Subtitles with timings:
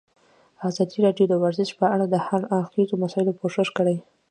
[0.69, 3.97] ازادي راډیو د ورزش په اړه د هر اړخیزو مسایلو پوښښ کړی.